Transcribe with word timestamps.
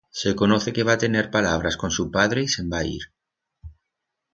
Se 0.19 0.31
conoce 0.37 0.71
que 0.77 0.81
va 0.87 0.95
tener 1.03 1.29
palabras 1.29 1.77
con 1.77 1.91
su 1.97 2.09
padre 2.15 2.41
y 2.41 2.51
se'n 2.57 2.73
va 2.73 2.83
ir. 2.97 3.09